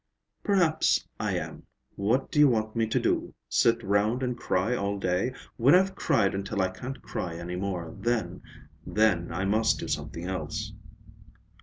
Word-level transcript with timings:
"Perhaps 0.43 1.07
I 1.19 1.37
am. 1.37 1.67
What 1.95 2.31
do 2.31 2.39
you 2.39 2.47
want 2.49 2.75
me 2.75 2.87
to 2.87 2.99
do? 2.99 3.35
Sit 3.47 3.83
round 3.83 4.23
and 4.23 4.35
cry 4.35 4.75
all 4.75 4.97
day? 4.97 5.35
When 5.57 5.75
I've 5.75 5.93
cried 5.95 6.33
until 6.33 6.59
I 6.63 6.69
can't 6.69 7.03
cry 7.03 7.35
any 7.35 7.55
more, 7.55 7.95
then—then 7.99 9.31
I 9.31 9.45
must 9.45 9.77
do 9.77 9.87
something 9.87 10.25
else." 10.25 10.73